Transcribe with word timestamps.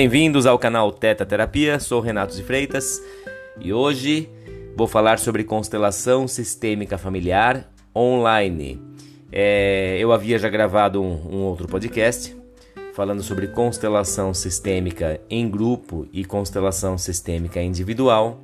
Bem-vindos 0.00 0.46
ao 0.46 0.56
canal 0.56 0.92
Teta 0.92 1.26
Terapia, 1.26 1.80
sou 1.80 2.00
Renato 2.00 2.36
de 2.36 2.44
Freitas 2.44 3.02
e 3.60 3.72
hoje 3.72 4.30
vou 4.76 4.86
falar 4.86 5.18
sobre 5.18 5.42
constelação 5.42 6.28
sistêmica 6.28 6.96
familiar 6.96 7.68
online. 7.92 8.80
É, 9.32 9.96
eu 9.98 10.12
havia 10.12 10.38
já 10.38 10.48
gravado 10.48 11.02
um, 11.02 11.34
um 11.34 11.42
outro 11.42 11.66
podcast 11.66 12.36
falando 12.94 13.24
sobre 13.24 13.48
constelação 13.48 14.32
sistêmica 14.32 15.20
em 15.28 15.50
grupo 15.50 16.06
e 16.12 16.24
constelação 16.24 16.96
sistêmica 16.96 17.60
individual 17.60 18.40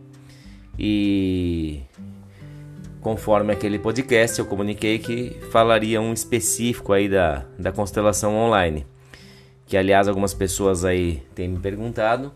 e 0.76 1.82
conforme 3.00 3.52
aquele 3.52 3.78
podcast 3.78 4.40
eu 4.40 4.46
comuniquei 4.46 4.98
que 4.98 5.36
falaria 5.52 6.00
um 6.00 6.12
específico 6.12 6.92
aí 6.92 7.08
da, 7.08 7.44
da 7.56 7.70
constelação 7.70 8.34
online 8.34 8.84
que 9.66 9.76
aliás 9.76 10.08
algumas 10.08 10.34
pessoas 10.34 10.84
aí 10.84 11.22
têm 11.34 11.48
me 11.48 11.58
perguntado. 11.58 12.32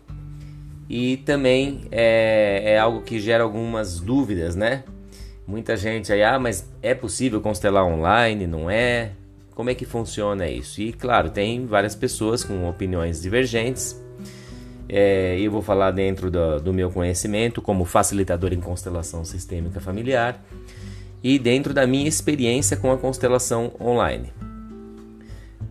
E 0.89 1.17
também 1.17 1.81
é, 1.91 2.73
é 2.73 2.79
algo 2.79 3.01
que 3.01 3.19
gera 3.19 3.43
algumas 3.43 3.99
dúvidas, 3.99 4.55
né? 4.55 4.83
Muita 5.45 5.77
gente 5.77 6.11
aí, 6.11 6.23
ah, 6.23 6.39
mas 6.39 6.67
é 6.81 6.93
possível 6.93 7.41
constelar 7.41 7.85
online? 7.85 8.47
Não 8.47 8.69
é? 8.69 9.11
Como 9.53 9.69
é 9.69 9.75
que 9.75 9.85
funciona 9.85 10.47
isso? 10.47 10.81
E 10.81 10.93
claro, 10.93 11.29
tem 11.29 11.65
várias 11.65 11.95
pessoas 11.95 12.43
com 12.43 12.67
opiniões 12.67 13.21
divergentes. 13.21 13.99
É, 14.87 15.37
eu 15.39 15.51
vou 15.51 15.61
falar 15.61 15.91
dentro 15.91 16.31
do, 16.31 16.59
do 16.59 16.73
meu 16.73 16.89
conhecimento 16.89 17.61
como 17.61 17.85
facilitador 17.85 18.53
em 18.53 18.59
constelação 18.59 19.23
sistêmica 19.23 19.79
familiar 19.79 20.43
e 21.23 21.37
dentro 21.37 21.73
da 21.73 21.85
minha 21.85 22.07
experiência 22.07 22.75
com 22.75 22.91
a 22.91 22.97
constelação 22.97 23.71
online. 23.79 24.31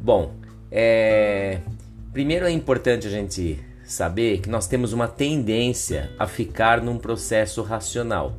Bom, 0.00 0.34
é... 0.70 1.60
Primeiro 2.12 2.46
é 2.46 2.50
importante 2.50 3.06
a 3.06 3.10
gente 3.10 3.58
saber 3.84 4.40
que 4.40 4.50
nós 4.50 4.66
temos 4.66 4.92
uma 4.92 5.08
tendência 5.08 6.10
a 6.18 6.26
ficar 6.26 6.82
num 6.82 6.98
processo 6.98 7.62
racional. 7.62 8.36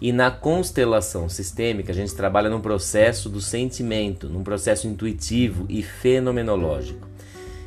E 0.00 0.12
na 0.12 0.30
constelação 0.30 1.28
sistêmica, 1.28 1.92
a 1.92 1.94
gente 1.94 2.14
trabalha 2.14 2.48
num 2.48 2.60
processo 2.60 3.28
do 3.28 3.40
sentimento, 3.40 4.28
num 4.28 4.44
processo 4.44 4.86
intuitivo 4.86 5.66
e 5.68 5.82
fenomenológico. 5.82 7.06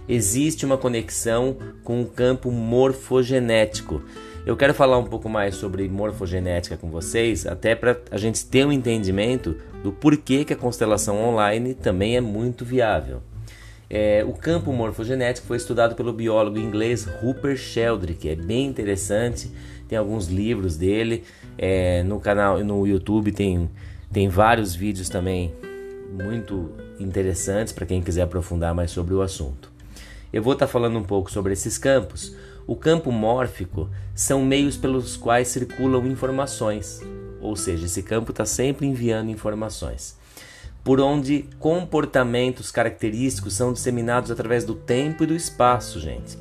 Existe 0.08 0.66
uma 0.66 0.78
conexão 0.78 1.58
com 1.84 2.02
o 2.02 2.06
campo 2.06 2.52
morfogenético. 2.52 4.02
Eu 4.46 4.58
quero 4.58 4.74
falar 4.74 4.98
um 4.98 5.06
pouco 5.06 5.30
mais 5.30 5.56
sobre 5.56 5.88
morfogenética 5.88 6.76
com 6.76 6.90
vocês, 6.90 7.46
até 7.46 7.76
para 7.76 7.98
a 8.10 8.18
gente 8.18 8.46
ter 8.46 8.66
um 8.66 8.72
entendimento 8.72 9.56
do 9.84 9.92
porquê 9.92 10.44
que 10.44 10.54
a 10.54 10.58
constelação 10.58 11.22
online 11.22 11.74
também 11.74 12.18
é 12.18 12.22
muito 12.22 12.66
viável. 12.66 13.22
É, 13.94 14.24
o 14.26 14.32
campo 14.32 14.72
morfogenético 14.72 15.46
foi 15.46 15.58
estudado 15.58 15.96
pelo 15.96 16.14
biólogo 16.14 16.58
inglês 16.58 17.04
Rupert 17.04 17.58
Sheldrake, 17.58 18.30
é 18.30 18.36
bem 18.38 18.68
interessante. 18.68 19.52
Tem 19.86 19.98
alguns 19.98 20.28
livros 20.28 20.78
dele 20.78 21.26
é, 21.58 22.02
no 22.04 22.18
canal, 22.18 22.64
no 22.64 22.88
YouTube 22.88 23.34
tem 23.34 23.70
tem 24.10 24.30
vários 24.30 24.74
vídeos 24.74 25.10
também 25.10 25.54
muito 26.10 26.72
interessantes 27.02 27.74
para 27.74 27.86
quem 27.86 28.02
quiser 28.02 28.22
aprofundar 28.22 28.74
mais 28.74 28.92
sobre 28.92 29.14
o 29.14 29.22
assunto. 29.22 29.70
Eu 30.32 30.42
vou 30.42 30.54
estar 30.54 30.68
tá 30.68 30.72
falando 30.72 30.98
um 30.98 31.04
pouco 31.04 31.30
sobre 31.30 31.52
esses 31.52 31.78
campos. 31.78 32.34
O 32.66 32.78
campo 32.78 33.12
mórfico 33.12 33.90
são 34.16 34.46
meios 34.46 34.78
pelos 34.78 35.18
quais 35.18 35.50
circulam 35.50 36.08
informações, 36.08 37.02
ou 37.42 37.58
seja, 37.58 37.88
esse 37.88 38.04
campo 38.04 38.32
está 38.32 38.46
sempre 38.46 38.88
enviando 38.88 39.30
informações 39.30 40.21
por 40.84 41.00
onde 41.00 41.46
comportamentos 41.60 42.72
característicos 42.72 43.54
são 43.54 43.72
disseminados 43.72 44.32
através 44.32 44.64
do 44.64 44.74
tempo 44.74 45.24
e 45.24 45.28
do 45.28 45.36
espaço, 45.36 46.00
gente. 46.00 46.38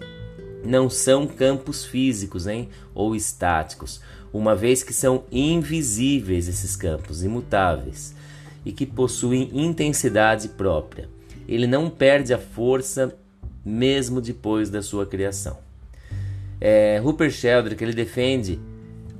Não 0.64 0.88
são 0.88 1.26
campos 1.26 1.84
físicos, 1.84 2.46
hein, 2.46 2.68
ou 2.94 3.14
estáticos, 3.14 4.00
uma 4.32 4.54
vez 4.54 4.82
que 4.82 4.92
são 4.92 5.24
invisíveis 5.30 6.48
esses 6.48 6.76
campos, 6.76 7.22
imutáveis, 7.22 8.14
e 8.64 8.72
que 8.72 8.86
possuem 8.86 9.50
intensidade 9.52 10.48
própria. 10.48 11.08
Ele 11.48 11.66
não 11.66 11.90
perde 11.90 12.32
a 12.32 12.38
força 12.38 13.16
mesmo 13.64 14.20
depois 14.20 14.70
da 14.70 14.82
sua 14.82 15.06
criação. 15.06 15.58
É, 16.60 17.00
Rupert 17.02 17.32
Sheldrake 17.32 17.82
ele 17.82 17.94
defende 17.94 18.60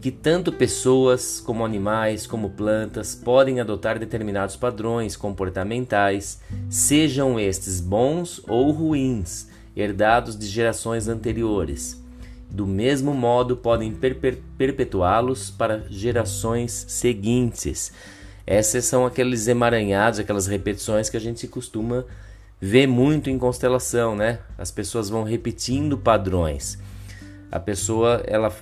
que 0.01 0.11
tanto 0.11 0.51
pessoas 0.51 1.41
como 1.41 1.65
animais, 1.65 2.27
como 2.27 2.51
plantas 2.51 3.15
podem 3.15 3.61
adotar 3.61 3.99
determinados 3.99 4.57
padrões 4.57 5.15
comportamentais, 5.15 6.41
sejam 6.71 7.39
estes 7.39 7.81
bons 7.81 8.41
ou 8.49 8.71
ruins, 8.71 9.49
herdados 9.77 10.39
de 10.39 10.47
gerações 10.47 11.07
anteriores. 11.07 12.03
Do 12.51 12.67
mesmo 12.67 13.13
modo, 13.13 13.57
podem 13.57 13.95
perpetuá-los 14.57 15.51
para 15.51 15.85
gerações 15.89 16.87
seguintes. 16.89 17.93
Essas 18.47 18.87
são 18.87 19.07
aqueles 19.07 19.47
emaranhados, 19.47 20.19
aquelas 20.19 20.47
repetições 20.47 21.09
que 21.11 21.17
a 21.17 21.21
gente 21.21 21.47
costuma 21.47 22.05
ver 22.61 22.89
muito 22.89 23.31
em 23.31 23.39
constelação, 23.39 24.17
né? 24.17 24.41
As 24.59 24.71
pessoas 24.71 25.09
vão 25.09 25.23
repetindo 25.23 25.97
padrões. 25.97 26.79
A 27.53 27.61
pessoa, 27.61 28.23
ela 28.27 28.53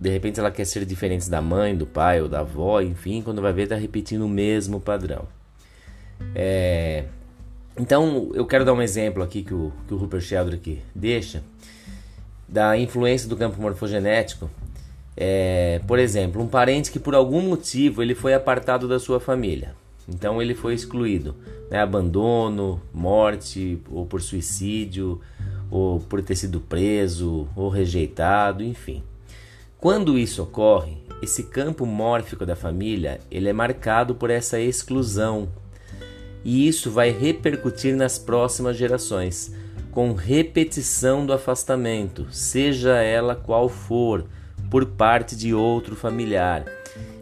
de 0.00 0.10
repente 0.10 0.38
ela 0.38 0.50
quer 0.50 0.64
ser 0.64 0.84
diferente 0.84 1.28
da 1.28 1.42
mãe, 1.42 1.76
do 1.76 1.86
pai 1.86 2.20
ou 2.20 2.28
da 2.28 2.40
avó, 2.40 2.80
enfim, 2.80 3.20
quando 3.22 3.42
vai 3.42 3.52
ver 3.52 3.64
está 3.64 3.76
repetindo 3.76 4.22
o 4.22 4.28
mesmo 4.28 4.80
padrão. 4.80 5.26
É... 6.34 7.04
Então 7.78 8.30
eu 8.34 8.46
quero 8.46 8.64
dar 8.64 8.72
um 8.72 8.82
exemplo 8.82 9.22
aqui 9.22 9.42
que 9.42 9.54
o, 9.54 9.72
que 9.86 9.94
o 9.94 9.96
Rupert 9.96 10.22
Sheldrake 10.22 10.80
deixa 10.94 11.42
da 12.48 12.76
influência 12.78 13.28
do 13.28 13.36
campo 13.36 13.60
morfogenético. 13.60 14.50
É, 15.16 15.80
por 15.86 15.98
exemplo, 15.98 16.40
um 16.40 16.46
parente 16.46 16.92
que 16.92 16.98
por 16.98 17.14
algum 17.14 17.42
motivo 17.42 18.02
ele 18.02 18.14
foi 18.14 18.34
apartado 18.34 18.86
da 18.86 18.98
sua 18.98 19.18
família. 19.18 19.74
Então 20.08 20.40
ele 20.40 20.54
foi 20.54 20.74
excluído, 20.74 21.34
né? 21.70 21.80
abandono, 21.80 22.80
morte, 22.94 23.78
ou 23.90 24.06
por 24.06 24.22
suicídio, 24.22 25.20
ou 25.70 26.00
por 26.00 26.22
ter 26.22 26.36
sido 26.36 26.60
preso, 26.60 27.46
ou 27.54 27.68
rejeitado, 27.68 28.64
enfim. 28.64 29.02
Quando 29.78 30.18
isso 30.18 30.42
ocorre, 30.42 30.98
esse 31.22 31.44
campo 31.44 31.86
mórfico 31.86 32.44
da 32.44 32.56
família 32.56 33.20
ele 33.30 33.48
é 33.48 33.52
marcado 33.52 34.12
por 34.12 34.28
essa 34.28 34.58
exclusão 34.58 35.48
e 36.44 36.66
isso 36.66 36.90
vai 36.90 37.10
repercutir 37.10 37.94
nas 37.94 38.18
próximas 38.18 38.76
gerações 38.76 39.54
com 39.92 40.12
repetição 40.14 41.24
do 41.24 41.32
afastamento, 41.32 42.26
seja 42.30 42.96
ela 42.96 43.36
qual 43.36 43.68
for, 43.68 44.26
por 44.68 44.84
parte 44.84 45.36
de 45.36 45.54
outro 45.54 45.94
familiar. 45.94 46.64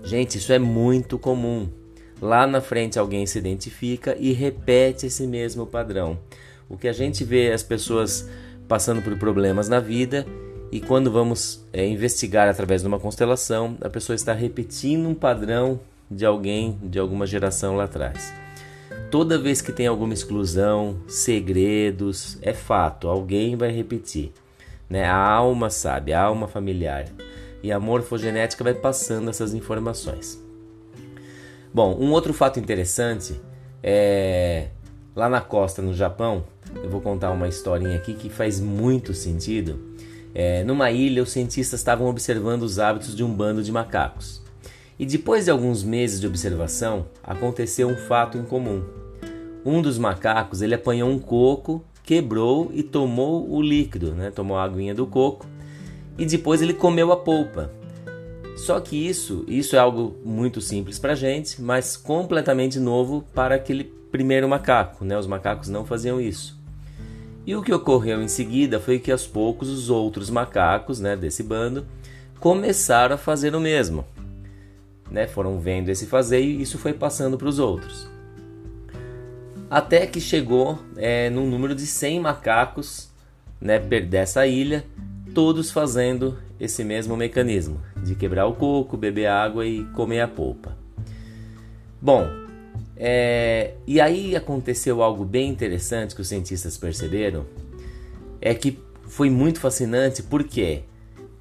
Gente, 0.03 0.39
isso 0.39 0.51
é 0.51 0.59
muito 0.59 1.19
comum. 1.19 1.69
Lá 2.23 2.47
na 2.47 2.63
frente 2.63 2.99
alguém 2.99 3.27
se 3.27 3.39
identifica 3.39 4.17
e 4.19 4.33
repete 4.33 5.07
esse 5.07 5.27
mesmo 5.27 5.67
padrão. 5.67 6.19
O 6.71 6.79
que 6.79 6.89
a 6.89 6.93
gente 6.93 7.23
vê 7.23 7.53
as 7.53 7.63
pessoas 7.63 8.29
passando 8.67 9.03
por 9.03 9.17
problemas 9.19 9.69
na 9.69 9.79
vida 9.79 10.27
e 10.71 10.81
quando 10.81 11.11
vamos 11.11 11.65
é, 11.73 11.87
investigar 11.87 12.49
através 12.49 12.83
de 12.83 12.89
uma 12.89 12.99
constelação, 12.99 13.77
a 13.81 13.89
pessoa 13.89 14.17
está 14.17 14.33
repetindo 14.33 15.09
um 15.09 15.15
padrão 15.15 15.81
de 16.11 16.27
alguém 16.27 16.79
de 16.83 16.99
alguma 16.99 17.27
geração 17.27 17.77
lá 17.77 17.85
atrás. 17.85 18.33
Toda 19.11 19.39
vez 19.39 19.61
que 19.61 19.73
tem 19.73 19.87
alguma 19.87 20.15
exclusão, 20.15 20.99
segredos, 21.07 22.39
é 22.43 22.53
fato, 22.53 23.09
alguém 23.09 23.57
vai 23.57 23.71
repetir. 23.71 24.33
Né? 24.91 25.05
A 25.05 25.17
alma 25.17 25.71
sabe, 25.71 26.13
a 26.13 26.23
alma 26.23 26.49
familiar. 26.49 27.07
E 27.63 27.71
a 27.71 27.79
morfogenética 27.79 28.63
vai 28.63 28.75
passando 28.75 29.31
essas 29.31 29.55
informações. 29.55 30.43
Bom, 31.73 31.97
um 31.99 32.11
outro 32.11 32.33
fato 32.33 32.59
interessante 32.59 33.41
é 33.83 34.69
lá 35.15 35.29
na 35.29 35.41
costa, 35.41 35.81
no 35.81 35.95
Japão, 35.95 36.45
eu 36.83 36.91
vou 36.91 37.01
contar 37.01 37.31
uma 37.31 37.49
historinha 37.49 37.97
aqui 37.97 38.15
que 38.15 38.29
faz 38.29 38.61
muito 38.61 39.15
sentido 39.15 39.97
é, 40.39 40.63
numa 40.63 40.91
ilha, 40.91 41.23
os 41.23 41.31
cientistas 41.31 41.81
estavam 41.81 42.09
observando 42.09 42.61
os 42.61 42.79
hábitos 42.79 43.17
de 43.17 43.25
um 43.25 43.33
bando 43.33 43.63
de 43.63 43.73
macacos. 43.73 44.43
E 44.99 45.07
depois 45.07 45.47
de 45.47 45.51
alguns 45.51 45.83
meses 45.83 46.21
de 46.21 46.27
observação, 46.27 47.07
aconteceu 47.25 47.89
um 47.89 47.97
fato 47.97 48.37
incomum. 48.37 48.85
Um 49.65 49.81
dos 49.81 49.97
macacos 49.97 50.61
ele 50.61 50.75
apanhou 50.75 51.09
um 51.09 51.19
coco, 51.19 51.83
quebrou 52.03 52.71
e 52.75 52.83
tomou 52.83 53.51
o 53.51 53.63
líquido, 53.63 54.13
né? 54.13 54.31
tomou 54.31 54.59
a 54.59 54.65
aguinha 54.65 54.95
do 54.95 55.07
coco, 55.07 55.47
e 56.19 56.27
depois 56.27 56.61
ele 56.61 56.75
comeu 56.75 57.11
a 57.13 57.17
polpa. 57.17 57.73
Só 58.59 58.79
que 58.79 58.95
isso, 58.95 59.43
isso 59.49 59.75
é 59.75 59.79
algo 59.79 60.17
muito 60.23 60.61
simples 60.61 60.99
para 60.99 61.15
gente, 61.15 61.63
mas 61.63 61.97
completamente 61.97 62.79
novo 62.79 63.25
para 63.35 63.55
aquele 63.55 63.85
primeiro 64.13 64.47
macaco. 64.47 65.03
Né? 65.03 65.19
Os 65.19 65.27
macacos 65.27 65.71
não 65.71 65.87
faziam 65.87 66.21
isso. 66.21 66.56
E 67.47 67.55
o 67.55 67.63
que 67.63 67.73
ocorreu 67.73 68.21
em 68.21 68.27
seguida 68.27 68.81
foi 68.81 68.99
que 68.99 69.13
aos 69.13 69.25
poucos 69.25 69.69
os 69.69 69.89
outros 69.89 70.29
macacos 70.29 70.99
né, 70.99 71.17
desse 71.17 71.45
bando 71.45 71.87
começaram 72.41 73.15
a 73.15 73.19
fazer 73.19 73.55
o 73.55 73.61
mesmo. 73.61 74.05
Né, 75.09 75.29
foram 75.29 75.61
vendo 75.61 75.89
esse 75.89 76.07
fazer 76.07 76.41
e 76.41 76.61
isso 76.61 76.77
foi 76.77 76.93
passando 76.93 77.39
para 77.39 77.47
os 77.47 77.61
outros. 77.61 78.11
Até 79.71 80.09
que 80.09 80.21
chegou 80.21 80.81
é, 80.97 81.31
num 81.31 81.49
número 81.49 81.73
de 81.73 81.87
100 81.87 82.19
macacos 82.21 83.09
né, 83.61 83.79
dessa 83.79 84.45
ilha, 84.45 84.85
todos 85.33 85.71
fazendo 85.71 86.37
esse 86.59 86.83
mesmo 86.83 87.17
mecanismo 87.17 87.81
de 88.03 88.17
quebrar 88.17 88.47
o 88.47 88.55
coco, 88.55 88.97
beber 88.97 89.27
água 89.27 89.65
e 89.65 89.85
comer 89.93 90.21
a 90.21 90.29
polpa. 90.29 90.77
Bom, 92.03 92.27
é, 92.97 93.75
e 93.87 94.01
aí 94.01 94.35
aconteceu 94.35 95.03
algo 95.03 95.25
bem 95.25 95.51
interessante 95.51 96.15
que 96.15 96.21
os 96.21 96.29
cientistas 96.29 96.79
perceberam, 96.79 97.45
é 98.41 98.55
que 98.55 98.79
foi 99.07 99.29
muito 99.29 99.61
fascinante 99.61 100.23
porque 100.23 100.83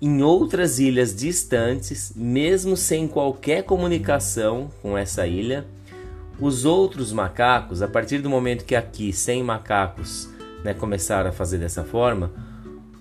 em 0.02 0.22
outras 0.22 0.80
ilhas 0.80 1.16
distantes, 1.16 2.12
mesmo 2.16 2.76
sem 2.76 3.08
qualquer 3.08 3.64
comunicação 3.64 4.70
com 4.82 4.98
essa 4.98 5.26
ilha, 5.26 5.66
os 6.40 6.66
outros 6.66 7.14
macacos, 7.14 7.82
a 7.82 7.88
partir 7.88 8.20
do 8.20 8.30
momento 8.30 8.66
que 8.66 8.76
aqui, 8.76 9.14
sem 9.14 9.42
macacos, 9.42 10.30
né, 10.64 10.74
começaram 10.74 11.30
a 11.30 11.34
fazer 11.34 11.58
dessa 11.58 11.84
forma, 11.84 12.32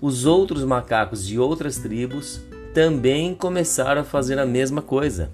os 0.01 0.25
outros 0.25 0.63
macacos 0.63 1.27
de 1.27 1.37
outras 1.37 1.77
tribos 1.77 2.41
também 2.73 3.35
começaram 3.35 4.01
a 4.01 4.05
fazer 4.05 4.39
a 4.39 4.45
mesma 4.45 4.81
coisa. 4.81 5.31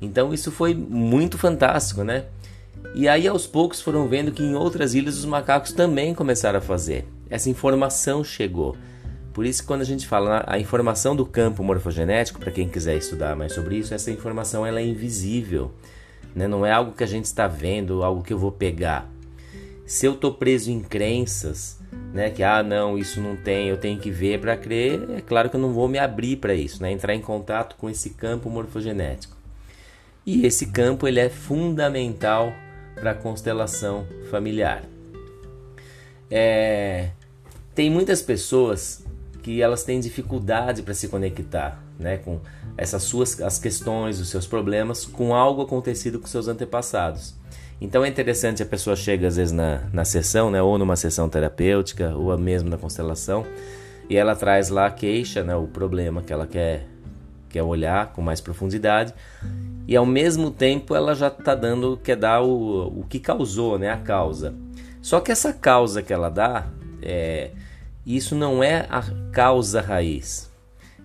Então 0.00 0.32
isso 0.32 0.50
foi 0.50 0.74
muito 0.74 1.38
fantástico, 1.38 2.04
né? 2.04 2.26
E 2.94 3.08
aí 3.08 3.26
aos 3.26 3.46
poucos 3.46 3.80
foram 3.80 4.06
vendo 4.06 4.32
que 4.32 4.42
em 4.42 4.54
outras 4.54 4.94
ilhas 4.94 5.16
os 5.18 5.24
macacos 5.24 5.72
também 5.72 6.14
começaram 6.14 6.58
a 6.58 6.62
fazer. 6.62 7.06
Essa 7.30 7.48
informação 7.48 8.22
chegou. 8.22 8.76
Por 9.32 9.46
isso 9.46 9.64
quando 9.64 9.80
a 9.80 9.84
gente 9.84 10.06
fala 10.06 10.44
a 10.46 10.58
informação 10.58 11.16
do 11.16 11.24
campo 11.24 11.62
morfogenético, 11.62 12.38
para 12.38 12.52
quem 12.52 12.68
quiser 12.68 12.96
estudar 12.96 13.34
mais 13.34 13.54
sobre 13.54 13.76
isso, 13.76 13.94
essa 13.94 14.10
informação 14.10 14.66
ela 14.66 14.80
é 14.80 14.84
invisível. 14.84 15.72
Né? 16.34 16.46
Não 16.46 16.66
é 16.66 16.72
algo 16.72 16.92
que 16.92 17.02
a 17.02 17.06
gente 17.06 17.24
está 17.24 17.48
vendo, 17.48 18.02
algo 18.02 18.22
que 18.22 18.32
eu 18.32 18.38
vou 18.38 18.52
pegar. 18.52 19.10
Se 19.86 20.06
eu 20.06 20.12
estou 20.12 20.34
preso 20.34 20.70
em 20.70 20.80
crenças, 20.80 21.78
né, 22.12 22.30
que 22.30 22.42
ah 22.42 22.62
não, 22.62 22.98
isso 22.98 23.20
não 23.20 23.36
tem, 23.36 23.68
eu 23.68 23.76
tenho 23.76 23.98
que 23.98 24.10
ver 24.10 24.38
para 24.40 24.56
crer, 24.56 25.00
é 25.16 25.20
claro 25.20 25.50
que 25.50 25.56
eu 25.56 25.60
não 25.60 25.72
vou 25.72 25.88
me 25.88 25.98
abrir 25.98 26.36
para 26.36 26.54
isso, 26.54 26.82
né? 26.82 26.92
entrar 26.92 27.14
em 27.14 27.20
contato 27.20 27.76
com 27.76 27.88
esse 27.90 28.10
campo 28.10 28.48
morfogenético. 28.48 29.36
E 30.24 30.46
esse 30.46 30.66
campo 30.66 31.08
ele 31.08 31.18
é 31.18 31.28
fundamental 31.28 32.52
para 33.02 33.10
a 33.10 33.14
constelação 33.14 34.06
familiar. 34.30 34.84
É, 36.30 37.08
tem 37.74 37.90
muitas 37.90 38.22
pessoas 38.22 39.04
que 39.42 39.60
elas 39.60 39.82
têm 39.82 39.98
dificuldade 39.98 40.82
para 40.82 40.94
se 40.94 41.08
conectar, 41.08 41.82
né, 41.98 42.18
com 42.18 42.38
essas 42.76 43.02
suas 43.02 43.40
as 43.42 43.58
questões, 43.58 44.20
os 44.20 44.28
seus 44.28 44.46
problemas 44.46 45.04
com 45.04 45.34
algo 45.34 45.62
acontecido 45.62 46.20
com 46.20 46.28
seus 46.28 46.46
antepassados. 46.46 47.34
Então 47.80 48.04
é 48.04 48.08
interessante 48.08 48.62
a 48.62 48.66
pessoa 48.66 48.94
chega 48.94 49.26
às 49.26 49.34
vezes 49.34 49.52
na, 49.52 49.82
na 49.92 50.04
sessão, 50.04 50.48
né, 50.48 50.62
ou 50.62 50.78
numa 50.78 50.94
sessão 50.94 51.28
terapêutica, 51.28 52.14
ou 52.14 52.38
mesmo 52.38 52.70
na 52.70 52.78
constelação, 52.78 53.44
e 54.08 54.16
ela 54.16 54.36
traz 54.36 54.68
lá 54.68 54.86
a 54.86 54.90
queixa, 54.92 55.42
né, 55.42 55.56
o 55.56 55.66
problema 55.66 56.22
que 56.22 56.32
ela 56.32 56.46
quer, 56.46 56.86
quer 57.48 57.64
olhar 57.64 58.12
com 58.12 58.22
mais 58.22 58.40
profundidade, 58.40 59.12
e 59.86 59.96
ao 59.96 60.06
mesmo 60.06 60.50
tempo 60.50 60.94
ela 60.94 61.14
já 61.14 61.28
está 61.28 61.54
dando, 61.54 61.98
quer 62.02 62.16
dar 62.16 62.42
o, 62.42 63.00
o 63.00 63.06
que 63.08 63.18
causou, 63.18 63.78
né, 63.78 63.90
a 63.90 63.96
causa. 63.96 64.54
Só 65.00 65.20
que 65.20 65.32
essa 65.32 65.52
causa 65.52 66.02
que 66.02 66.12
ela 66.12 66.28
dá, 66.28 66.66
é, 67.02 67.50
isso 68.06 68.34
não 68.34 68.62
é 68.62 68.86
a 68.88 69.02
causa 69.32 69.80
raiz. 69.80 70.50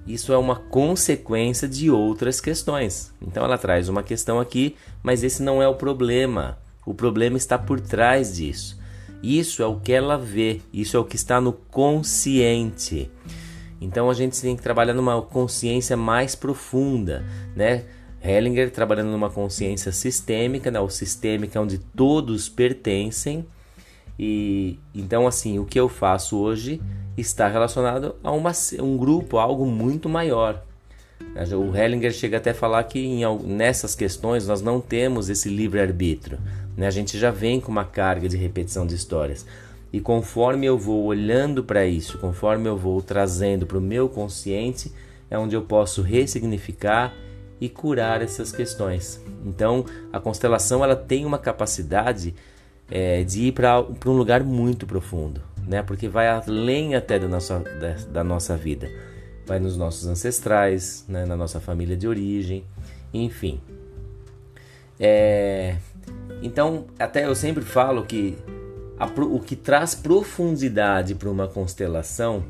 Isso 0.05 0.31
é 0.31 0.37
uma 0.37 0.55
consequência 0.55 1.67
de 1.67 1.91
outras 1.91 2.39
questões. 2.39 3.13
Então 3.21 3.43
ela 3.43 3.57
traz 3.57 3.89
uma 3.89 4.03
questão 4.03 4.39
aqui, 4.39 4.75
mas 5.03 5.23
esse 5.23 5.43
não 5.43 5.61
é 5.61 5.67
o 5.67 5.75
problema. 5.75 6.57
O 6.85 6.93
problema 6.93 7.35
está 7.35 7.57
por 7.57 7.81
trás 7.81 8.35
disso. 8.35 8.79
Isso 9.21 9.61
é 9.61 9.65
o 9.65 9.79
que 9.79 9.91
ela 9.91 10.17
vê, 10.17 10.61
isso 10.71 10.95
é 10.95 10.99
o 10.99 11.03
que 11.03 11.15
está 11.15 11.41
no 11.41 11.51
consciente. 11.51 13.11
Então 13.81 14.09
a 14.09 14.13
gente 14.13 14.39
tem 14.39 14.55
que 14.55 14.61
trabalhar 14.61 14.93
numa 14.93 15.21
consciência 15.21 15.97
mais 15.97 16.35
profunda, 16.35 17.25
né? 17.55 17.83
Hellinger 18.27 18.71
trabalhando 18.71 19.11
numa 19.11 19.29
consciência 19.29 19.91
sistêmica, 19.91 20.69
né? 20.69 20.79
o 20.79 20.89
sistêmica 20.89 21.61
onde 21.61 21.77
todos 21.77 22.49
pertencem. 22.49 23.45
E 24.19 24.79
então 24.93 25.27
assim, 25.27 25.59
o 25.59 25.65
que 25.65 25.79
eu 25.79 25.87
faço 25.87 26.37
hoje 26.37 26.81
está 27.17 27.47
relacionado 27.47 28.15
a 28.23 28.31
uma, 28.31 28.51
um 28.81 28.97
grupo, 28.97 29.37
algo 29.37 29.65
muito 29.65 30.09
maior. 30.09 30.63
O 31.55 31.75
Hellinger 31.75 32.11
chega 32.11 32.37
até 32.37 32.51
a 32.51 32.55
falar 32.55 32.83
que 32.83 32.99
em, 32.99 33.21
nessas 33.43 33.93
questões 33.95 34.47
nós 34.47 34.61
não 34.61 34.81
temos 34.81 35.29
esse 35.29 35.49
livre-arbítrio. 35.49 36.39
Né? 36.75 36.87
A 36.87 36.91
gente 36.91 37.17
já 37.17 37.31
vem 37.31 37.59
com 37.59 37.71
uma 37.71 37.85
carga 37.85 38.27
de 38.27 38.37
repetição 38.37 38.87
de 38.87 38.95
histórias. 38.95 39.45
E 39.91 39.99
conforme 39.99 40.65
eu 40.65 40.77
vou 40.77 41.05
olhando 41.05 41.63
para 41.63 41.85
isso, 41.85 42.17
conforme 42.17 42.67
eu 42.67 42.77
vou 42.77 43.01
trazendo 43.01 43.65
para 43.65 43.77
o 43.77 43.81
meu 43.81 44.09
consciente, 44.09 44.91
é 45.29 45.37
onde 45.37 45.55
eu 45.55 45.61
posso 45.61 46.01
ressignificar 46.01 47.13
e 47.59 47.69
curar 47.69 48.21
essas 48.21 48.51
questões. 48.51 49.21
Então, 49.45 49.85
a 50.11 50.19
constelação 50.19 50.83
ela 50.83 50.95
tem 50.95 51.25
uma 51.25 51.37
capacidade 51.37 52.33
é, 52.89 53.23
de 53.23 53.47
ir 53.47 53.51
para 53.51 53.81
um 54.05 54.13
lugar 54.13 54.43
muito 54.43 54.85
profundo 54.85 55.41
né? 55.67 55.83
Porque 55.83 56.07
vai 56.07 56.29
além 56.29 56.95
até 56.95 57.19
da 57.19 57.27
nossa, 57.27 57.59
da, 57.59 57.93
da 58.09 58.23
nossa 58.23 58.55
vida. 58.55 58.89
Vai 59.45 59.59
nos 59.59 59.77
nossos 59.77 60.07
ancestrais, 60.07 61.05
né? 61.07 61.25
na 61.25 61.35
nossa 61.35 61.59
família 61.59 61.95
de 61.95 62.07
origem, 62.07 62.63
enfim. 63.13 63.59
É... 64.99 65.75
Então, 66.41 66.85
até 66.97 67.25
eu 67.25 67.35
sempre 67.35 67.63
falo 67.63 68.05
que 68.05 68.37
a, 68.97 69.05
o 69.05 69.39
que 69.39 69.55
traz 69.55 69.93
profundidade 69.93 71.15
para 71.15 71.29
uma 71.29 71.47
constelação 71.47 72.43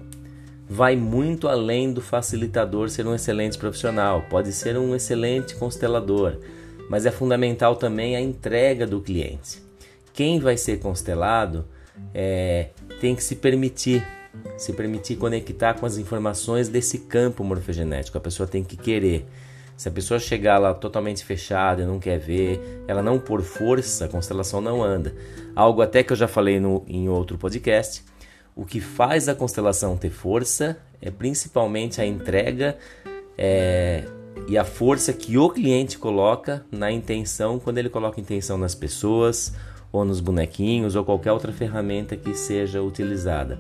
vai 0.70 0.96
muito 0.96 1.48
além 1.48 1.94
do 1.94 2.02
facilitador 2.02 2.90
ser 2.90 3.08
um 3.08 3.16
excelente 3.16 3.58
profissional. 3.58 4.26
Pode 4.30 4.52
ser 4.52 4.78
um 4.78 4.96
excelente 4.96 5.56
constelador, 5.56 6.38
mas 6.90 7.06
é 7.06 7.12
fundamental 7.12 7.76
também 7.76 8.16
a 8.16 8.22
entrega 8.22 8.86
do 8.86 9.00
cliente. 9.00 9.62
Quem 10.14 10.40
vai 10.40 10.58
ser 10.58 10.80
constelado 10.80 11.66
é, 12.14 12.70
tem 13.00 13.16
que 13.16 13.24
se 13.24 13.36
permitir, 13.36 14.06
se 14.58 14.74
permitir 14.74 15.16
conectar 15.16 15.76
com 15.76 15.86
as 15.86 15.98
informações 15.98 16.68
desse 16.68 17.00
campo 17.00 17.44
morfogenético. 17.44 18.18
A 18.18 18.22
pessoa 18.22 18.48
tem 18.48 18.64
que 18.64 18.76
querer. 18.76 19.26
Se 19.78 19.88
a 19.88 19.92
pessoa 19.92 20.20
chegar 20.20 20.58
lá 20.58 20.74
totalmente 20.74 21.24
fechada 21.24 21.84
e 21.84 21.86
não 21.86 22.00
quer 22.00 22.18
ver, 22.18 22.84
ela 22.88 23.04
não 23.04 23.20
por 23.20 23.44
força, 23.44 24.06
a 24.06 24.08
constelação 24.08 24.60
não 24.60 24.84
anda. 24.84 25.14
Algo 25.56 25.84
até 25.84 26.02
que 26.02 26.12
eu 26.12 26.18
já 26.18 26.28
falei 26.28 26.60
no, 26.60 26.84
em 26.88 27.08
outro 27.08 27.38
podcast. 27.38 28.04
O 28.58 28.66
que 28.66 28.82
faz 28.82 29.30
a 29.30 29.36
constelação 29.36 29.96
ter 29.96 30.10
força 30.10 30.80
é 31.00 31.12
principalmente 31.12 32.02
a 32.02 32.06
entrega 32.08 32.76
é, 33.38 34.04
e 34.48 34.58
a 34.58 34.66
força 34.66 35.14
que 35.14 35.38
o 35.38 35.48
cliente 35.48 36.00
coloca 36.00 36.66
na 36.72 36.92
intenção, 36.92 37.60
quando 37.60 37.78
ele 37.78 37.88
coloca 37.88 38.20
intenção 38.20 38.58
nas 38.58 38.74
pessoas 38.74 39.54
ou 39.92 40.04
nos 40.04 40.20
bonequinhos 40.20 40.96
ou 40.96 41.06
qualquer 41.06 41.32
outra 41.32 41.54
ferramenta 41.54 42.18
que 42.18 42.34
seja 42.34 42.82
utilizada, 42.82 43.60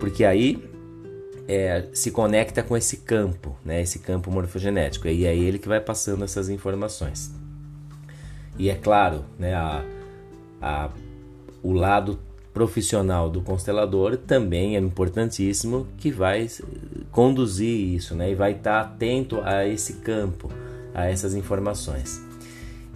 porque 0.00 0.24
aí 0.24 0.68
é, 1.46 1.86
se 1.92 2.10
conecta 2.10 2.64
com 2.64 2.76
esse 2.76 2.96
campo, 2.96 3.56
né, 3.64 3.80
esse 3.80 4.00
campo 4.00 4.28
morfogenético, 4.28 5.06
e 5.06 5.24
é 5.24 5.36
ele 5.36 5.56
que 5.56 5.68
vai 5.68 5.80
passando 5.80 6.24
essas 6.24 6.48
informações. 6.48 7.32
E 8.58 8.68
é 8.68 8.74
claro, 8.74 9.24
né, 9.38 9.54
a, 9.54 9.84
a, 10.60 10.90
o 11.62 11.72
lado 11.72 12.18
profissional 12.52 13.30
do 13.30 13.40
constelador 13.40 14.16
também 14.16 14.76
é 14.76 14.78
importantíssimo 14.78 15.86
que 15.96 16.10
vai 16.10 16.48
conduzir 17.10 17.94
isso, 17.94 18.14
né, 18.14 18.30
e 18.30 18.34
vai 18.34 18.52
estar 18.52 18.80
atento 18.80 19.40
a 19.42 19.66
esse 19.66 19.94
campo, 19.94 20.50
a 20.94 21.06
essas 21.06 21.34
informações. 21.34 22.20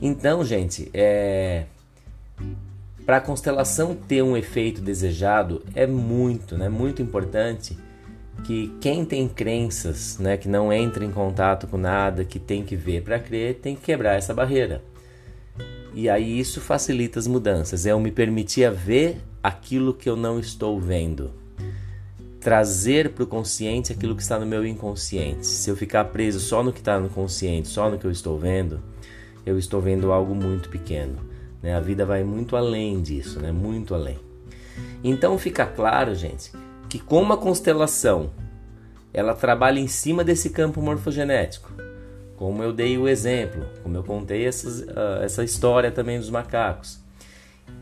Então, 0.01 0.45
gente, 0.45 0.91
é, 0.93 1.65
para 3.07 3.17
a 3.17 3.21
constelação 3.21 3.95
ter 3.95 4.23
um 4.23 4.37
efeito 4.37 4.81
desejado, 4.81 5.63
é 5.75 5.87
muito, 5.87 6.57
né, 6.59 6.69
muito 6.69 7.01
importante 7.01 7.79
que 8.45 8.77
quem 8.81 9.05
tem 9.05 9.27
crenças, 9.27 10.19
né, 10.19 10.37
que 10.37 10.49
não 10.49 10.71
entra 10.71 11.05
em 11.05 11.11
contato 11.11 11.67
com 11.67 11.79
nada, 11.79 12.25
que 12.25 12.39
tem 12.39 12.63
que 12.63 12.77
ver 12.77 13.03
para 13.03 13.19
crer, 13.19 13.55
tem 13.55 13.75
que 13.75 13.83
quebrar 13.83 14.17
essa 14.17 14.35
barreira. 14.35 14.83
E 15.95 16.11
aí 16.11 16.39
isso 16.39 16.61
facilita 16.61 17.19
as 17.19 17.27
mudanças. 17.27 17.87
Eu 17.87 17.99
me 17.99 18.13
permitir 18.13 18.71
ver 18.71 19.19
aquilo 19.47 19.95
que 19.95 20.09
eu 20.09 20.17
não 20.17 20.41
estou 20.41 20.81
vendo. 20.81 21.31
Trazer 22.41 23.11
para 23.11 23.23
o 23.23 23.27
consciente 23.27 23.93
aquilo 23.93 24.17
que 24.17 24.23
está 24.23 24.39
no 24.39 24.47
meu 24.47 24.67
inconsciente. 24.67 25.47
Se 25.47 25.71
eu 25.71 25.77
ficar 25.77 26.07
preso 26.07 26.41
só 26.41 26.63
no 26.63 26.73
que 26.73 26.81
está 26.81 26.99
no 26.99 27.09
consciente, 27.09 27.69
só 27.69 27.89
no 27.89 27.97
que 27.97 28.05
eu 28.05 28.11
estou 28.11 28.37
vendo, 28.39 28.81
eu 29.45 29.57
estou 29.57 29.81
vendo 29.81 30.11
algo 30.11 30.35
muito 30.35 30.69
pequeno. 30.69 31.19
Né? 31.63 31.75
A 31.75 31.81
vida 31.81 32.05
vai 32.05 32.25
muito 32.25 32.57
além 32.57 33.01
disso, 33.01 33.41
né? 33.41 33.53
muito 33.53 33.95
além. 33.95 34.19
Então 35.03 35.39
fica 35.39 35.65
claro, 35.65 36.15
gente, 36.15 36.51
que 36.89 36.99
como 36.99 37.33
a 37.33 37.37
constelação 37.37 38.31
ela 39.15 39.35
trabalha 39.35 39.79
em 39.79 39.87
cima 39.87 40.25
desse 40.25 40.51
campo 40.51 40.83
morfogenético, 40.83 41.71
como 42.37 42.63
eu 42.63 42.73
dei 42.73 42.99
o 42.99 43.09
exemplo, 43.09 43.65
como 43.83 43.97
eu 43.97 44.03
contei 44.03 44.45
essas, 44.45 44.81
uh, 44.81 45.23
essa 45.23 45.43
história 45.43 45.91
também 45.91 46.19
dos 46.19 46.31
macacos. 46.31 47.06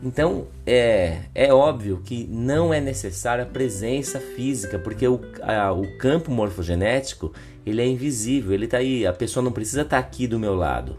Então 0.03 0.47
é, 0.65 1.21
é 1.33 1.53
óbvio 1.53 2.01
que 2.03 2.27
não 2.27 2.73
é 2.73 2.79
necessária 2.79 3.43
a 3.43 3.47
presença 3.47 4.19
física, 4.19 4.77
porque 4.77 5.07
o, 5.07 5.19
a, 5.41 5.71
o 5.71 5.97
campo 5.97 6.31
morfogenético 6.31 7.33
ele 7.65 7.81
é 7.81 7.87
invisível, 7.87 8.53
ele 8.53 8.65
está 8.65 8.77
aí, 8.77 9.07
a 9.07 9.13
pessoa 9.13 9.43
não 9.43 9.51
precisa 9.51 9.81
estar 9.81 10.01
tá 10.01 10.07
aqui 10.07 10.27
do 10.27 10.37
meu 10.37 10.53
lado 10.53 10.97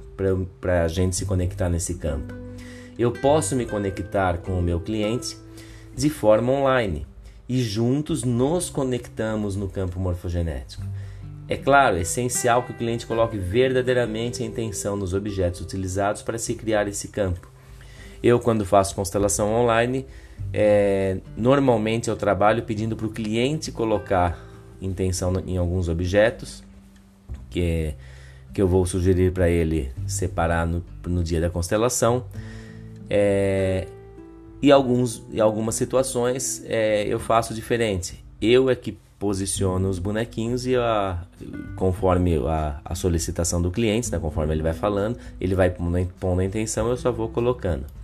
para 0.61 0.83
a 0.85 0.89
gente 0.89 1.15
se 1.15 1.25
conectar 1.25 1.69
nesse 1.69 1.95
campo. 1.95 2.35
Eu 2.99 3.13
posso 3.13 3.55
me 3.55 3.67
conectar 3.67 4.39
com 4.39 4.59
o 4.59 4.63
meu 4.63 4.81
cliente 4.81 5.37
de 5.95 6.11
forma 6.11 6.53
online 6.53 7.07
e 7.49 7.61
juntos 7.63 8.25
nos 8.25 8.69
conectamos 8.69 9.55
no 9.55 9.69
campo 9.69 10.01
morfogenético. 10.01 10.83
É 11.49 11.57
claro, 11.57 11.97
é 11.97 12.01
essencial 12.01 12.65
que 12.65 12.73
o 12.73 12.77
cliente 12.77 13.07
coloque 13.07 13.39
verdadeiramente 13.39 14.43
a 14.43 14.47
intenção 14.47 14.97
nos 14.97 15.15
objetos 15.15 15.61
utilizados 15.61 16.23
para 16.23 16.39
se 16.39 16.55
criar 16.55 16.89
esse 16.89 17.09
campo. 17.09 17.49
Eu, 18.27 18.41
quando 18.41 18.67
faço 18.67 18.93
constelação 18.93 19.55
online, 19.55 20.05
é, 20.53 21.19
normalmente 21.37 22.11
eu 22.11 22.17
trabalho 22.17 22.65
pedindo 22.65 22.97
para 22.97 23.07
o 23.07 23.09
cliente 23.09 23.71
colocar 23.71 24.37
intenção 24.83 25.33
em 25.47 25.57
alguns 25.57 25.89
objetos 25.89 26.65
que, 27.49 27.95
que 28.53 28.61
eu 28.61 28.67
vou 28.67 28.85
sugerir 28.85 29.31
para 29.31 29.49
ele 29.49 29.93
separar 30.09 30.67
no, 30.67 30.85
no 31.07 31.23
dia 31.23 31.41
da 31.41 31.49
constelação. 31.49 32.25
É, 33.09 33.87
e 34.61 34.73
alguns, 34.73 35.23
em 35.33 35.39
algumas 35.39 35.77
situações 35.77 36.65
é, 36.67 37.07
eu 37.07 37.21
faço 37.21 37.55
diferente. 37.55 38.25
Eu 38.43 38.69
é 38.69 38.75
que 38.75 38.99
posiciono 39.21 39.89
os 39.89 40.01
bonequinhos 40.01 40.67
e 40.67 40.75
a, 40.75 41.23
conforme 41.77 42.39
a, 42.45 42.81
a 42.85 42.95
solicitação 42.97 43.63
do 43.63 43.71
cliente, 43.71 44.11
né, 44.11 44.19
conforme 44.19 44.53
ele 44.53 44.65
vai 44.65 44.75
falando, 44.75 45.17
ele 45.41 45.55
vai 45.55 45.71
pondo 45.71 46.41
a 46.41 46.45
intenção, 46.45 46.89
eu 46.89 46.97
só 46.97 47.13
vou 47.13 47.29
colocando. 47.29 47.96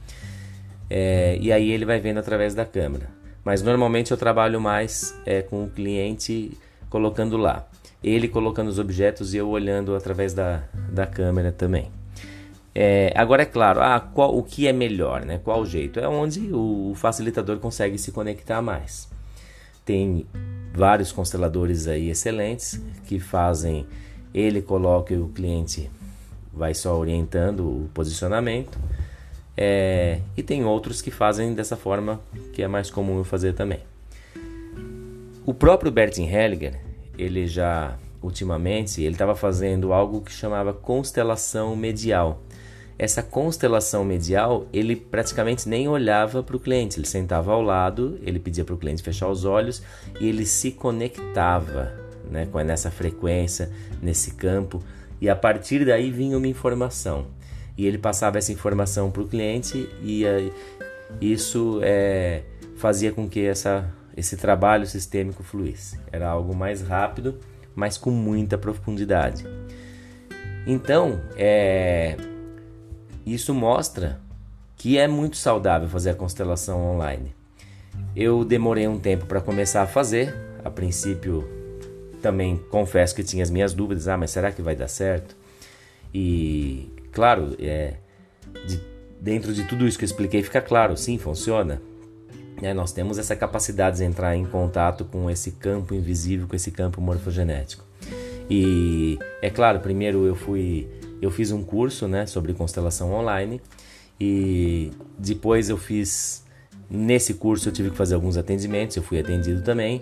É, 0.95 1.39
e 1.41 1.51
aí 1.51 1.71
ele 1.71 1.87
vai 1.87 1.99
vendo 1.99 2.19
através 2.19 2.55
da 2.55 2.67
câmera. 2.67 3.09
Mas 3.43 3.63
normalmente 3.63 4.11
eu 4.11 4.17
trabalho 4.19 4.61
mais 4.61 5.19
é, 5.25 5.41
com 5.41 5.65
o 5.65 5.71
cliente 5.71 6.53
colocando 6.91 7.39
lá. 7.39 7.67
Ele 8.05 8.29
colocando 8.29 8.69
os 8.69 8.79
objetos 8.79 9.33
e 9.33 9.39
eu 9.39 9.49
olhando 9.49 9.97
através 9.97 10.35
da, 10.35 10.65
da 10.91 11.07
câmera 11.07 11.51
também. 11.51 11.91
É, 12.75 13.11
agora 13.17 13.41
é 13.41 13.47
claro, 13.47 13.81
ah, 13.81 14.01
qual, 14.01 14.37
o 14.37 14.43
que 14.43 14.69
é 14.69 14.73
melhor, 14.73 15.25
né? 15.25 15.41
Qual 15.43 15.65
jeito? 15.65 15.99
É 15.99 16.07
onde 16.07 16.53
o 16.53 16.93
facilitador 16.95 17.59
consegue 17.59 17.97
se 17.97 18.13
conectar 18.13 18.61
mais. 18.61 19.09
Tem 19.87 20.27
vários 20.75 21.11
consteladores 21.11 21.89
aí 21.89 22.11
excelentes 22.11 22.79
que 23.07 23.19
fazem, 23.19 23.87
ele 24.35 24.61
coloca 24.61 25.15
e 25.15 25.17
o 25.17 25.29
cliente 25.29 25.91
vai 26.53 26.75
só 26.75 26.99
orientando 26.99 27.61
o 27.61 27.91
posicionamento. 27.95 28.79
É, 29.57 30.21
e 30.37 30.43
tem 30.43 30.65
outros 30.65 31.03
que 31.03 31.11
fazem 31.11 31.55
dessa 31.55 31.77
forma, 31.77 32.21
que 32.53 32.63
é 32.63 32.69
mais 32.69 32.91
comum 32.91 33.19
eu 33.19 33.25
fazer 33.25 33.53
também. 33.53 33.81
O 35.45 35.53
próprio 35.53 35.91
Bertin 35.91 36.27
Hellinger, 36.27 36.79
ele 37.19 37.47
já 37.47 37.99
ultimamente, 38.23 39.03
ele 39.03 39.15
estava 39.15 39.35
fazendo 39.35 39.93
algo 39.93 40.21
que 40.21 40.33
chamava 40.33 40.73
constelação 40.73 41.75
medial. 41.75 42.41
Essa 42.99 43.23
constelação 43.23 44.05
medial, 44.05 44.67
ele 44.73 44.95
praticamente 44.95 45.69
nem 45.69 45.89
olhava 45.89 46.43
para 46.43 46.57
o 46.57 46.61
cliente, 46.61 47.01
ele 47.01 47.07
sentava 47.07 47.53
ao 47.53 47.61
lado, 47.61 48.21
ele 48.23 48.39
pedia 48.39 48.65
para 48.65 48.75
o 48.75 48.79
cliente 48.79 49.03
fechar 49.03 49.29
os 49.29 49.45
olhos 49.45 49.83
e 50.21 50.29
ele 50.29 50.47
se 50.47 50.71
conectava 50.71 51.93
né, 52.31 52.47
nessa 52.65 52.91
frequência, 52.91 53.71
nesse 54.01 54.35
campo, 54.35 54.81
e 55.21 55.29
a 55.29 55.35
partir 55.35 55.85
daí 55.85 56.11
vinha 56.11 56.39
uma 56.39 56.47
informação 56.47 57.27
e 57.77 57.87
ele 57.87 57.99
passava 57.99 58.39
essa 58.39 58.53
informação 58.53 59.11
para 59.11 59.23
o 59.23 59.29
cliente 59.29 59.89
e 60.03 60.25
uh, 60.25 60.53
isso 61.21 61.81
é, 61.83 62.43
fazia 62.77 63.13
com 63.13 63.29
que 63.29 63.45
essa, 63.45 63.93
esse 64.17 64.37
trabalho 64.37 64.87
sistêmico 64.87 65.43
fluísse. 65.43 65.99
Era 66.11 66.29
algo 66.29 66.55
mais 66.55 66.83
rápido, 66.83 67.39
mas 67.75 67.97
com 67.97 68.11
muita 68.11 68.59
profundidade. 68.59 69.45
Então, 70.67 71.21
é, 71.37 72.17
isso 73.27 73.55
mostra 73.55 74.21
que 74.77 74.99
é 74.99 75.07
muito 75.07 75.37
saudável 75.37 75.89
fazer 75.89 76.11
a 76.11 76.15
constelação 76.15 76.81
online. 76.81 77.35
Eu 78.15 78.45
demorei 78.45 78.87
um 78.89 78.99
tempo 78.99 79.27
para 79.27 79.41
começar 79.41 79.83
a 79.83 79.87
fazer. 79.87 80.35
A 80.65 80.71
princípio, 80.71 81.49
também 82.21 82.57
confesso 82.71 83.15
que 83.15 83.23
tinha 83.23 83.43
as 83.43 83.51
minhas 83.51 83.75
dúvidas: 83.75 84.09
ah, 84.09 84.17
mas 84.17 84.31
será 84.31 84.53
que 84.53 84.63
vai 84.63 84.77
dar 84.77 84.89
certo? 84.89 85.37
E 86.15 86.91
Claro, 87.13 87.55
é, 87.59 87.95
de, 88.67 88.81
dentro 89.21 89.53
de 89.53 89.65
tudo 89.65 89.87
isso 89.87 89.99
que 89.99 90.05
eu 90.05 90.07
expliquei, 90.07 90.43
fica 90.43 90.61
claro, 90.61 90.97
sim, 90.97 91.19
funciona. 91.19 91.81
É, 92.61 92.73
nós 92.73 92.93
temos 92.93 93.19
essa 93.19 93.37
capacidade 93.37 93.99
de 93.99 94.05
entrar 94.05 94.37
em 94.37 94.45
contato 94.45 95.05
com 95.05 95.29
esse 95.29 95.53
campo 95.53 95.95
invisível, 95.95 96.47
com 96.47 96.57
esse 96.57 96.71
campo 96.71 97.01
morfogenético. 97.01 97.85
E 98.49 99.19
é 99.41 99.51
claro, 99.51 99.81
primeiro 99.81 100.27
eu 100.27 100.35
fui, 100.35 100.89
eu 101.21 101.31
fiz 101.31 101.53
um 101.53 101.63
curso, 101.63 102.09
né, 102.09 102.27
sobre 102.27 102.53
constelação 102.53 103.13
online 103.13 103.61
e 104.21 104.91
depois 105.19 105.69
eu 105.69 105.77
fiz 105.77 106.45
nesse 106.91 107.35
curso 107.35 107.69
eu 107.69 107.73
tive 107.73 107.91
que 107.91 107.97
fazer 107.97 108.15
alguns 108.15 108.37
atendimentos, 108.37 108.97
eu 108.97 109.03
fui 109.03 109.19
atendido 109.19 109.63
também 109.63 110.01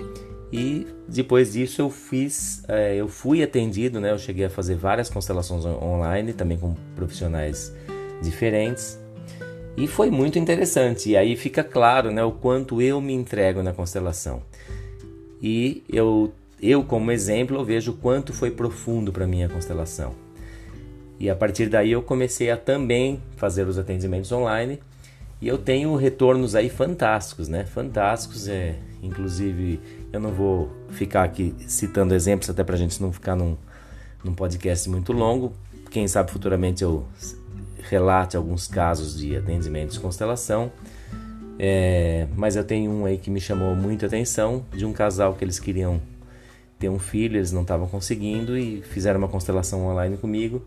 e 0.53 0.87
depois 1.07 1.53
disso 1.53 1.81
eu 1.81 1.91
fiz, 1.91 2.63
é, 2.67 2.97
eu 2.97 3.09
fui 3.09 3.43
atendido, 3.43 4.01
né? 4.01 4.11
Eu 4.11 4.19
cheguei 4.19 4.45
a 4.47 4.51
fazer 4.51 4.75
várias 4.75 5.09
constelações 5.09 5.65
online, 5.65 6.33
também 6.33 6.59
com 6.59 6.75
profissionais 6.97 7.73
diferentes. 8.21 8.99
E 9.77 9.87
foi 9.87 10.11
muito 10.11 10.39
interessante. 10.39 11.11
E 11.11 11.17
aí 11.17 11.37
fica 11.37 11.63
claro, 11.63 12.11
né, 12.11 12.23
o 12.25 12.33
quanto 12.33 12.83
eu 12.83 13.01
me 13.01 13.13
entrego 13.13 13.63
na 13.63 13.73
constelação. 13.73 14.43
E 15.41 15.85
eu, 15.89 16.33
eu 16.61 16.83
como 16.83 17.13
exemplo, 17.13 17.57
eu 17.57 17.65
vejo 17.65 17.93
o 17.93 17.97
quanto 17.97 18.33
foi 18.33 18.51
profundo 18.51 19.13
para 19.13 19.27
mim 19.27 19.45
a 19.45 19.49
constelação. 19.49 20.15
E 21.19 21.31
a 21.31 21.37
partir 21.37 21.69
daí 21.69 21.93
eu 21.93 22.03
comecei 22.03 22.51
a 22.51 22.57
também 22.57 23.23
fazer 23.37 23.67
os 23.69 23.79
atendimentos 23.79 24.33
online. 24.33 24.81
E 25.41 25.49
eu 25.49 25.57
tenho 25.57 25.95
retornos 25.97 26.55
aí 26.55 26.69
fantásticos, 26.69 27.49
né? 27.49 27.65
Fantásticos, 27.65 28.47
é, 28.47 28.77
inclusive 29.03 29.81
eu 30.13 30.21
não 30.21 30.33
vou 30.33 30.71
ficar 30.91 31.23
aqui 31.23 31.55
citando 31.67 32.15
exemplos, 32.15 32.51
até 32.51 32.63
para 32.63 32.75
a 32.75 32.79
gente 32.79 33.01
não 33.01 33.11
ficar 33.11 33.35
num, 33.35 33.57
num 34.23 34.35
podcast 34.35 34.89
muito 34.91 35.13
longo. 35.13 35.53
Quem 35.91 36.07
sabe 36.07 36.31
futuramente 36.31 36.85
eu 36.85 37.07
relate 37.89 38.37
alguns 38.37 38.67
casos 38.67 39.19
de 39.19 39.35
atendimentos 39.35 39.95
de 39.95 40.01
constelação. 40.01 40.71
É, 41.59 42.27
mas 42.37 42.57
eu 42.57 42.65
tenho 42.65 42.91
um 42.91 43.05
aí 43.05 43.19
que 43.19 43.31
me 43.31 43.41
chamou 43.41 43.75
muita 43.75 44.07
atenção 44.07 44.65
de 44.75 44.85
um 44.85 44.93
casal 44.93 45.35
que 45.35 45.45
eles 45.45 45.59
queriam 45.59 46.01
ter 46.79 46.89
um 46.89 46.99
filho, 46.99 47.37
eles 47.37 47.53
não 47.53 47.63
estavam 47.63 47.87
conseguindo 47.87 48.57
e 48.57 48.83
fizeram 48.83 49.19
uma 49.19 49.29
constelação 49.29 49.87
online 49.87 50.17
comigo. 50.17 50.63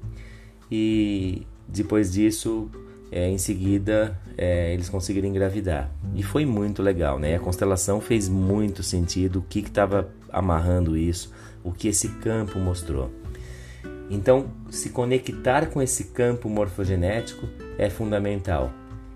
E 0.72 1.48
depois 1.68 2.12
disso 2.12 2.70
é, 3.13 3.29
em 3.29 3.38
seguida 3.38 4.20
é, 4.36 4.74
eles 4.74 4.89
conseguiram 4.89 5.27
engravidar. 5.29 5.91
E 6.15 6.24
foi 6.24 6.46
muito 6.46 6.82
legal, 6.82 7.20
né? 7.20 7.36
A 7.36 7.39
constelação 7.39 8.01
fez 8.01 8.27
muito 8.27 8.82
sentido, 8.82 9.39
o 9.39 9.41
que 9.43 9.60
estava 9.60 10.10
amarrando 10.32 10.98
isso, 10.98 11.32
o 11.63 11.72
que 11.72 11.88
esse 11.88 12.10
campo 12.10 12.58
mostrou. 12.58 13.12
Então, 14.10 14.48
se 14.70 14.89
conectar 14.89 15.67
com 15.67 15.82
esse 15.82 16.05
campo 16.05 16.50
morfogenético 16.50 17.48
é 17.77 17.89
fundamental. 17.89 18.72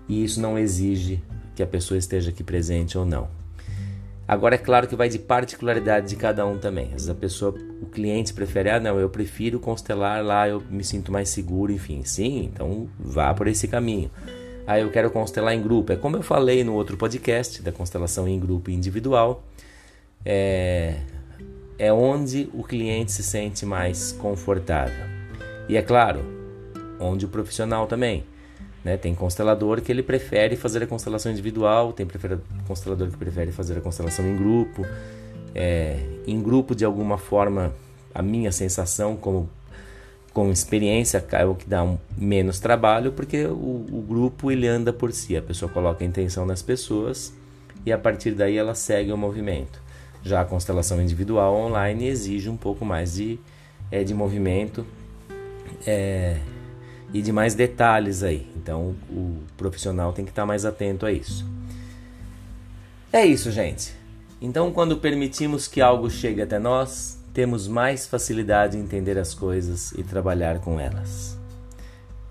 E 0.08 0.24
isso 0.24 0.40
não 0.40 0.58
exige 0.58 1.22
que 1.54 1.62
a 1.62 1.66
pessoa 1.66 1.98
esteja 1.98 2.30
aqui 2.30 2.44
presente 2.44 2.96
ou 2.96 3.04
não. 3.04 3.37
Agora 4.28 4.56
é 4.56 4.58
claro 4.58 4.86
que 4.86 4.94
vai 4.94 5.08
de 5.08 5.18
particularidade 5.18 6.10
de 6.10 6.16
cada 6.16 6.44
um 6.46 6.58
também. 6.58 6.88
Às 6.88 6.92
vezes 6.92 7.08
a 7.08 7.14
pessoa, 7.14 7.54
o 7.80 7.86
cliente 7.86 8.34
prefere, 8.34 8.68
ah, 8.68 8.78
não, 8.78 9.00
eu 9.00 9.08
prefiro 9.08 9.58
constelar 9.58 10.22
lá, 10.22 10.46
eu 10.46 10.62
me 10.68 10.84
sinto 10.84 11.10
mais 11.10 11.30
seguro, 11.30 11.72
enfim. 11.72 12.04
Sim, 12.04 12.50
então 12.52 12.86
vá 12.98 13.32
por 13.32 13.48
esse 13.48 13.66
caminho. 13.66 14.10
Ah, 14.66 14.78
eu 14.78 14.90
quero 14.90 15.10
constelar 15.10 15.54
em 15.54 15.62
grupo. 15.62 15.94
É 15.94 15.96
como 15.96 16.14
eu 16.14 16.22
falei 16.22 16.62
no 16.62 16.74
outro 16.74 16.94
podcast 16.98 17.62
da 17.62 17.72
constelação 17.72 18.28
em 18.28 18.38
grupo 18.38 18.68
e 18.68 18.74
individual. 18.74 19.42
É, 20.22 20.96
é 21.78 21.90
onde 21.90 22.50
o 22.52 22.62
cliente 22.62 23.10
se 23.12 23.22
sente 23.22 23.64
mais 23.64 24.12
confortável. 24.12 25.06
E 25.70 25.76
é 25.78 25.80
claro, 25.80 26.22
onde 27.00 27.24
o 27.24 27.28
profissional 27.30 27.86
também. 27.86 28.24
Né? 28.88 28.96
Tem 28.96 29.14
constelador 29.14 29.82
que 29.82 29.92
ele 29.92 30.02
prefere 30.02 30.56
fazer 30.56 30.82
a 30.82 30.86
constelação 30.86 31.30
individual, 31.30 31.92
tem 31.92 32.06
constelador 32.66 33.10
que 33.10 33.18
prefere 33.18 33.52
fazer 33.52 33.76
a 33.76 33.82
constelação 33.82 34.26
em 34.26 34.34
grupo. 34.34 34.86
É, 35.54 35.98
em 36.26 36.40
grupo, 36.40 36.74
de 36.74 36.86
alguma 36.86 37.18
forma, 37.18 37.74
a 38.14 38.22
minha 38.22 38.50
sensação 38.50 39.14
como 39.14 39.46
com 40.32 40.50
experiência 40.50 41.22
é 41.32 41.44
o 41.44 41.54
que 41.54 41.68
dá 41.68 41.82
um, 41.82 41.98
menos 42.16 42.60
trabalho, 42.60 43.12
porque 43.12 43.44
o, 43.44 43.84
o, 43.92 44.04
grupo 44.08 44.50
ele 44.50 44.66
anda 44.66 44.90
por 44.92 45.12
si, 45.12 45.36
a 45.36 45.42
pessoa 45.42 45.70
coloca 45.70 46.02
a 46.02 46.06
intenção 46.06 46.46
nas 46.46 46.62
pessoas 46.62 47.34
e 47.84 47.92
a 47.92 47.98
partir 47.98 48.32
daí 48.32 48.56
ela 48.56 48.74
segue 48.74 49.12
o 49.12 49.18
movimento. 49.18 49.82
Já 50.22 50.40
a 50.40 50.44
constelação 50.44 51.02
individual 51.02 51.54
online 51.54 52.06
exige 52.06 52.48
um 52.48 52.56
pouco 52.56 52.84
mais 52.84 53.14
de, 53.14 53.38
é, 53.90 54.02
de 54.02 54.14
movimento. 54.14 54.86
É, 55.86 56.38
e 57.12 57.22
de 57.22 57.32
mais 57.32 57.54
detalhes 57.54 58.22
aí. 58.22 58.46
Então 58.56 58.94
o 59.10 59.38
profissional 59.56 60.12
tem 60.12 60.24
que 60.24 60.30
estar 60.30 60.46
mais 60.46 60.64
atento 60.64 61.06
a 61.06 61.12
isso. 61.12 61.44
É 63.12 63.24
isso, 63.24 63.50
gente. 63.50 63.94
Então, 64.40 64.70
quando 64.70 64.98
permitimos 64.98 65.66
que 65.66 65.80
algo 65.80 66.08
chegue 66.10 66.42
até 66.42 66.58
nós, 66.58 67.18
temos 67.32 67.66
mais 67.66 68.06
facilidade 68.06 68.76
em 68.76 68.80
entender 68.80 69.18
as 69.18 69.34
coisas 69.34 69.92
e 69.92 70.02
trabalhar 70.02 70.60
com 70.60 70.78
elas. 70.78 71.36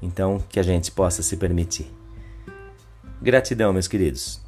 Então, 0.02 0.42
que 0.48 0.60
a 0.60 0.64
gente 0.64 0.92
possa 0.92 1.24
se 1.24 1.36
permitir. 1.36 1.92
Gratidão, 3.22 3.74
meus 3.74 3.88
queridos. 3.88 4.40